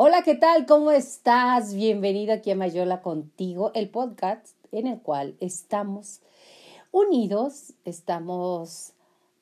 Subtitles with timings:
[0.00, 0.64] Hola, ¿qué tal?
[0.64, 1.74] ¿Cómo estás?
[1.74, 6.20] Bienvenido aquí a Mayola contigo, el podcast en el cual estamos
[6.92, 8.92] unidos, estamos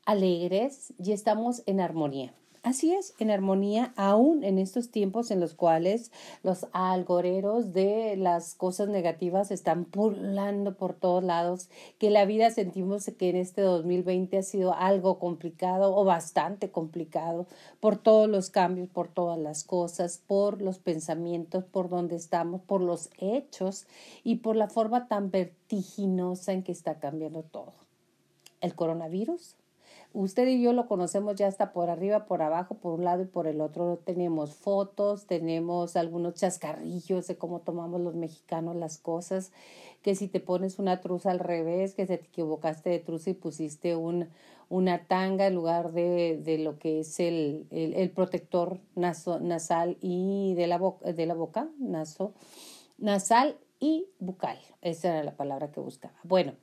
[0.07, 2.33] alegres y estamos en armonía.
[2.67, 6.11] Así es, en armonía, aún en estos tiempos en los cuales
[6.43, 11.69] los algoreros de las cosas negativas están pulando por todos lados,
[12.01, 17.47] que la vida sentimos que en este 2020 ha sido algo complicado o bastante complicado
[17.79, 22.81] por todos los cambios, por todas las cosas, por los pensamientos, por donde estamos, por
[22.81, 23.87] los hechos
[24.25, 27.75] y por la forma tan vertiginosa en que está cambiando todo.
[28.61, 29.55] El coronavirus
[30.19, 33.27] Usted y yo lo conocemos ya hasta por arriba, por abajo, por un lado y
[33.27, 33.99] por el otro.
[34.03, 39.53] Tenemos fotos, tenemos algunos chascarrillos de cómo tomamos los mexicanos las cosas,
[40.01, 43.35] que si te pones una truza al revés, que se te equivocaste de truza y
[43.35, 44.31] pusiste un,
[44.71, 49.99] una tanga en lugar de, de lo que es el, el, el protector naso, nasal
[50.01, 52.33] y de la, boca, de la boca, naso,
[52.97, 54.59] nasal y bucal.
[54.81, 56.15] Esa era la palabra que buscaba.
[56.23, 56.55] Bueno,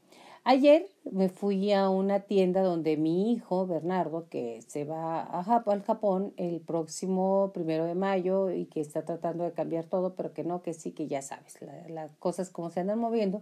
[0.45, 6.33] Ayer me fui a una tienda donde mi hijo, Bernardo, que se va al Japón
[6.35, 10.61] el próximo primero de mayo y que está tratando de cambiar todo, pero que no,
[10.61, 13.41] que sí, que ya sabes, las cosas como se andan moviendo.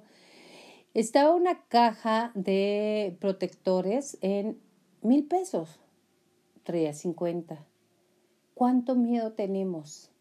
[0.94, 4.60] Estaba una caja de protectores en
[5.02, 5.80] mil pesos,
[6.62, 7.66] traía cincuenta.
[8.54, 10.12] ¿Cuánto miedo tenemos?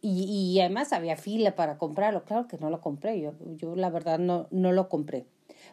[0.00, 2.24] Y, y además había fila para comprarlo.
[2.24, 5.26] Claro que no lo compré, yo, yo la verdad no, no lo compré.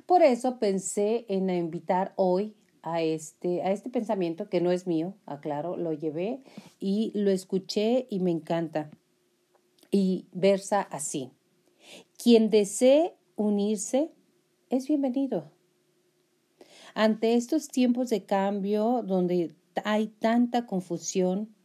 [0.06, 5.16] Por eso pensé en invitar hoy a este, a este pensamiento que no es mío,
[5.26, 6.42] aclaro, lo llevé
[6.80, 8.90] y lo escuché y me encanta.
[9.92, 11.32] Y versa así.
[12.22, 14.12] Quien desee unirse
[14.70, 15.52] es bienvenido.
[16.94, 21.56] Ante estos tiempos de cambio donde hay tanta confusión,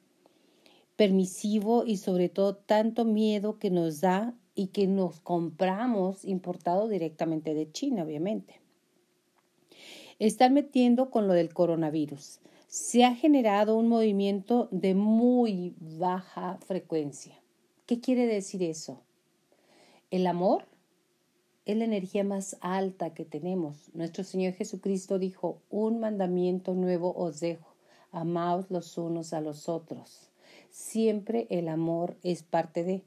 [0.97, 7.55] permisivo y sobre todo tanto miedo que nos da y que nos compramos importado directamente
[7.55, 8.61] de China, obviamente.
[10.19, 12.41] Están metiendo con lo del coronavirus.
[12.69, 17.35] Se ha generado un movimiento de muy baja frecuencia.
[17.87, 19.01] ¿Qué quiere decir eso?
[20.11, 20.65] El amor
[21.67, 23.91] es la energía más alta que tenemos.
[23.95, 27.75] Nuestro Señor Jesucristo dijo, un mandamiento nuevo os dejo,
[28.13, 30.31] amaos los unos a los otros.
[30.71, 33.03] Siempre el amor es parte de.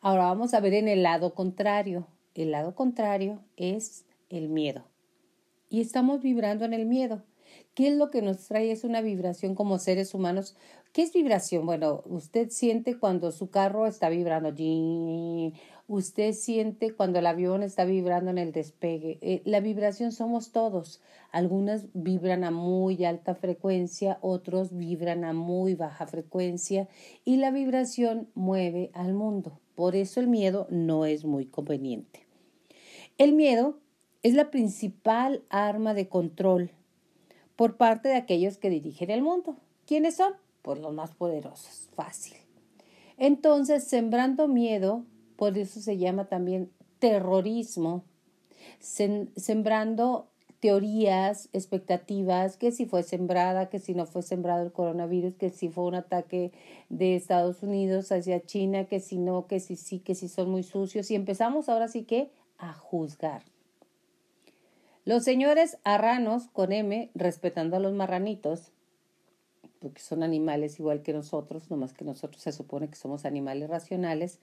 [0.00, 2.06] Ahora vamos a ver en el lado contrario.
[2.34, 4.84] El lado contrario es el miedo.
[5.68, 7.22] Y estamos vibrando en el miedo.
[7.74, 8.70] ¿Qué es lo que nos trae?
[8.72, 10.56] Es una vibración como seres humanos.
[10.92, 11.66] ¿Qué es vibración?
[11.66, 14.54] Bueno, usted siente cuando su carro está vibrando.
[15.88, 19.18] Usted siente cuando el avión está vibrando en el despegue.
[19.20, 21.00] Eh, la vibración somos todos.
[21.30, 26.88] Algunas vibran a muy alta frecuencia, otros vibran a muy baja frecuencia
[27.24, 29.60] y la vibración mueve al mundo.
[29.76, 32.26] Por eso el miedo no es muy conveniente.
[33.18, 33.78] El miedo
[34.22, 36.72] es la principal arma de control
[37.54, 39.56] por parte de aquellos que dirigen el mundo.
[39.86, 40.32] ¿Quiénes son?
[40.62, 41.88] Pues los más poderosos.
[41.94, 42.36] Fácil.
[43.18, 45.04] Entonces, sembrando miedo,
[45.36, 48.02] por eso se llama también terrorismo,
[48.80, 55.50] sembrando teorías, expectativas, que si fue sembrada, que si no fue sembrado el coronavirus, que
[55.50, 56.52] si fue un ataque
[56.88, 60.62] de Estados Unidos hacia China, que si no, que si sí, que si son muy
[60.62, 61.10] sucios.
[61.10, 63.42] Y empezamos ahora sí que a juzgar.
[65.04, 68.72] Los señores arranos con M, respetando a los marranitos,
[69.78, 74.40] porque son animales igual que nosotros, nomás que nosotros se supone que somos animales racionales,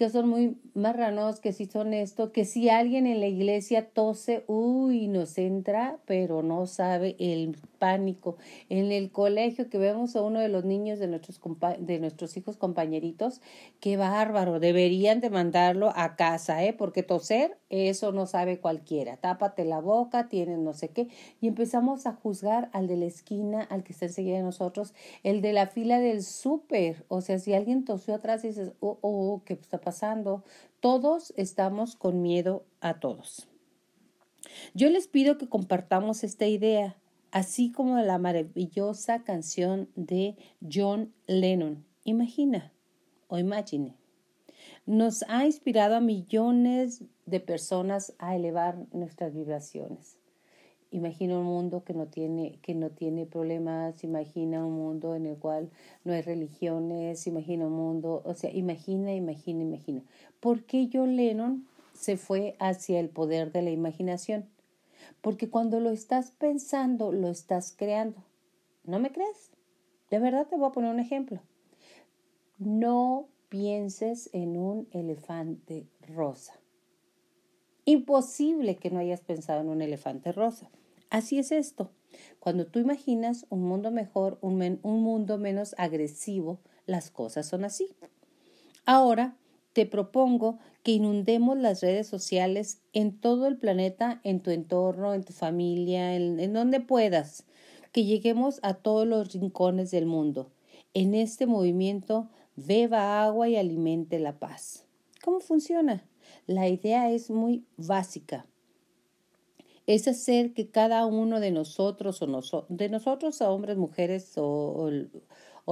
[0.00, 4.44] que son muy marranos, que si son esto, que si alguien en la iglesia tose,
[4.46, 8.38] uy, nos entra, pero no sabe el pánico.
[8.70, 11.38] En el colegio que vemos a uno de los niños de nuestros,
[11.80, 13.42] de nuestros hijos compañeritos,
[13.78, 16.72] qué bárbaro, deberían de mandarlo a casa, ¿eh?
[16.72, 19.18] Porque toser, eso no sabe cualquiera.
[19.18, 21.08] Tápate la boca, tienes no sé qué.
[21.42, 24.94] Y empezamos a juzgar al de la esquina, al que está enseguida de nosotros,
[25.24, 27.04] el de la fila del súper.
[27.08, 29.89] O sea, si alguien tosió atrás y dices, oh, oh, ¿qué está pasando?
[30.80, 33.48] Todos estamos con miedo a todos.
[34.74, 36.96] Yo les pido que compartamos esta idea
[37.30, 41.84] así como la maravillosa canción de John Lennon.
[42.04, 42.72] Imagina
[43.28, 43.96] o imagine.
[44.86, 50.19] Nos ha inspirado a millones de personas a elevar nuestras vibraciones.
[50.92, 55.36] Imagina un mundo que no tiene, que no tiene problemas, imagina un mundo en el
[55.36, 55.70] cual
[56.04, 60.02] no hay religiones, imagina un mundo, o sea, imagina, imagina, imagina.
[60.40, 64.46] ¿Por qué John Lennon se fue hacia el poder de la imaginación?
[65.20, 68.24] Porque cuando lo estás pensando, lo estás creando.
[68.84, 69.50] ¿No me crees?
[70.10, 71.40] De verdad te voy a poner un ejemplo.
[72.58, 76.54] No pienses en un elefante rosa.
[77.84, 80.70] Imposible que no hayas pensado en un elefante rosa.
[81.08, 81.90] Así es esto.
[82.38, 87.88] Cuando tú imaginas un mundo mejor, un, un mundo menos agresivo, las cosas son así.
[88.84, 89.36] Ahora
[89.72, 95.24] te propongo que inundemos las redes sociales en todo el planeta, en tu entorno, en
[95.24, 97.44] tu familia, en, en donde puedas,
[97.92, 100.50] que lleguemos a todos los rincones del mundo.
[100.94, 104.86] En este movimiento, beba agua y alimente la paz.
[105.22, 106.04] ¿Cómo funciona?
[106.50, 108.44] La idea es muy básica.
[109.86, 114.90] Es hacer que cada uno de nosotros, o de nosotros hombres, mujeres o,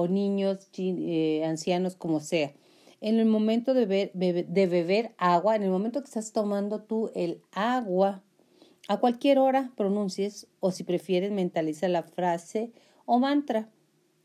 [0.07, 2.53] niños, eh, ancianos, como sea,
[3.01, 7.41] en el momento de, de beber agua, en el momento que estás tomando tú el
[7.51, 8.23] agua,
[8.87, 12.71] a cualquier hora pronuncies o si prefieres mentaliza la frase
[13.05, 13.69] o mantra.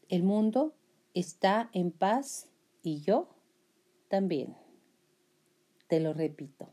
[0.09, 0.73] El mundo
[1.15, 2.47] está en paz
[2.85, 3.29] y yo
[4.06, 4.63] también.
[5.94, 6.73] Te lo repito.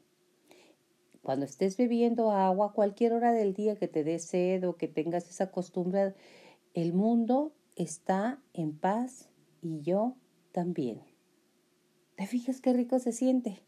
[1.22, 5.30] Cuando estés bebiendo agua, cualquier hora del día que te dé sed o que tengas
[5.30, 6.16] esa costumbre,
[6.74, 9.30] el mundo está en paz
[9.62, 10.16] y yo
[10.52, 11.04] también.
[12.16, 13.62] ¿Te fijas qué rico se siente?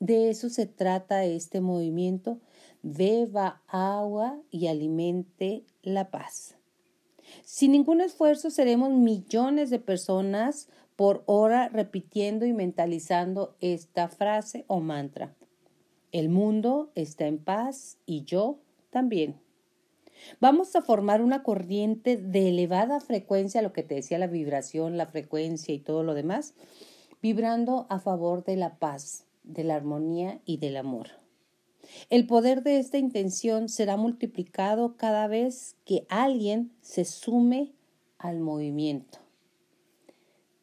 [0.00, 2.40] De eso se trata este movimiento.
[2.80, 6.56] Beba agua y alimente la paz.
[7.44, 14.80] Sin ningún esfuerzo seremos millones de personas por hora repitiendo y mentalizando esta frase o
[14.80, 15.34] mantra.
[16.12, 18.58] El mundo está en paz y yo
[18.90, 19.36] también.
[20.40, 25.06] Vamos a formar una corriente de elevada frecuencia, lo que te decía la vibración, la
[25.06, 26.54] frecuencia y todo lo demás,
[27.20, 31.08] vibrando a favor de la paz, de la armonía y del amor.
[32.10, 37.72] El poder de esta intención será multiplicado cada vez que alguien se sume
[38.18, 39.23] al movimiento.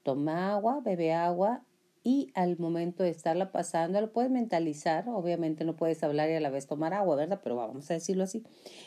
[0.04, 1.64] Toma agua, bebe agua
[2.04, 6.40] y al momento de estarla pasando lo puedes mentalizar, obviamente no puedes hablar y a
[6.40, 7.42] la vez tomar agua, ¿verdad?
[7.44, 8.44] Pero vamos a decirlo así.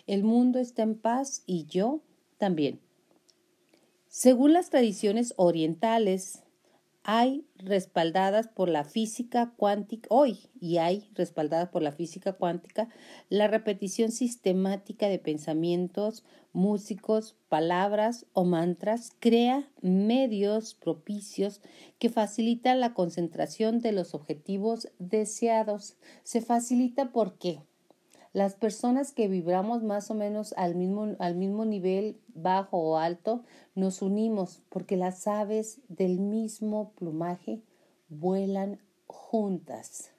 [0.06, 2.00] El mundo está en paz y yo
[2.38, 2.80] también.
[4.08, 6.43] Según las tradiciones orientales,
[7.04, 12.88] hay respaldadas por la física cuántica, hoy y hay respaldadas por la física cuántica,
[13.28, 16.24] la repetición sistemática de pensamientos,
[16.54, 21.60] músicos, palabras o mantras crea medios propicios
[21.98, 25.96] que facilitan la concentración de los objetivos deseados.
[26.22, 27.60] Se facilita porque
[28.34, 33.44] las personas que vibramos más o menos al mismo, al mismo nivel, bajo o alto,
[33.76, 37.62] nos unimos porque las aves del mismo plumaje
[38.08, 40.10] vuelan juntas.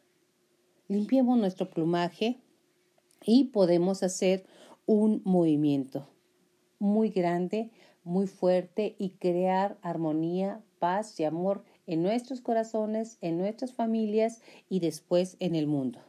[0.88, 2.40] Limpiemos nuestro plumaje
[3.22, 4.46] y podemos hacer
[4.86, 6.08] un movimiento
[6.80, 7.70] muy grande,
[8.06, 14.80] muy fuerte y crear armonía, paz y amor en nuestros corazones, en nuestras familias y
[14.80, 16.00] después en el mundo.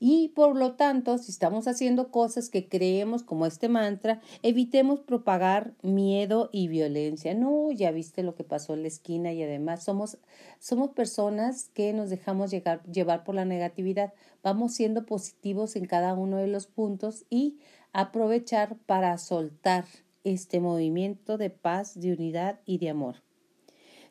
[0.00, 5.74] Y por lo tanto, si estamos haciendo cosas que creemos como este mantra, evitemos propagar
[5.82, 7.34] miedo y violencia.
[7.34, 10.18] No, ya viste lo que pasó en la esquina y además somos,
[10.60, 14.12] somos personas que nos dejamos llegar, llevar por la negatividad.
[14.42, 17.58] Vamos siendo positivos en cada uno de los puntos y
[17.92, 19.84] aprovechar para soltar
[20.22, 23.16] este movimiento de paz, de unidad y de amor.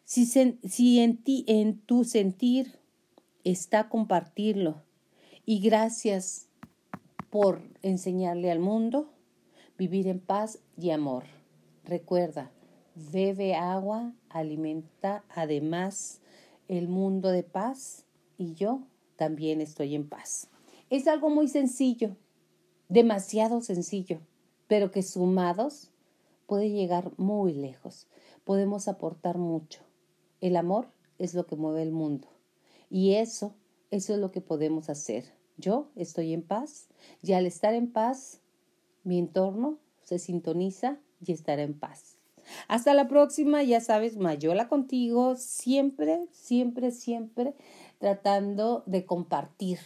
[0.04, 2.80] Si, si en ti, en tu sentir
[3.44, 4.82] está compartirlo,
[5.50, 6.50] y gracias
[7.30, 9.14] por enseñarle al mundo
[9.78, 11.24] vivir en paz y amor.
[11.86, 12.52] Recuerda,
[13.14, 16.20] bebe agua, alimenta además
[16.68, 18.04] el mundo de paz
[18.38, 18.82] y yo
[19.16, 20.50] también estoy en paz.
[20.90, 22.18] Es algo muy sencillo,
[22.90, 24.20] demasiado sencillo,
[24.68, 25.92] pero que sumados
[26.46, 28.08] puede llegar muy lejos.
[28.44, 29.80] Podemos aportar mucho.
[30.42, 30.90] El amor
[31.20, 32.28] es lo que mueve el mundo
[32.90, 33.56] y eso,
[33.92, 35.37] eso es lo que podemos hacer.
[35.58, 36.88] Yo estoy en paz
[37.22, 38.42] y al estar en paz,
[39.04, 42.18] mi entorno se sintoniza y estará en paz.
[42.68, 47.56] Hasta la próxima, ya sabes, Mayola contigo, siempre, siempre, siempre
[48.00, 49.80] tratando de compartir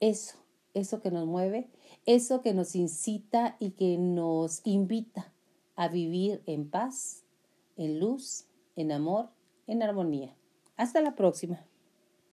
[0.00, 0.36] eso,
[0.74, 1.68] eso que nos mueve,
[2.04, 5.32] eso que nos incita y que nos invita
[5.74, 7.24] a vivir en paz,
[7.76, 9.30] en luz, en amor,
[9.66, 10.34] en armonía.
[10.76, 11.64] Hasta la próxima.